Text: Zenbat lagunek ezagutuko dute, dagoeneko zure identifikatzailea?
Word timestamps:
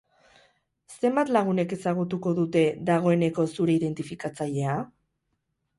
Zenbat 0.93 1.29
lagunek 1.37 1.75
ezagutuko 1.77 2.33
dute, 2.41 2.65
dagoeneko 2.89 3.47
zure 3.59 3.79
identifikatzailea? 3.83 4.81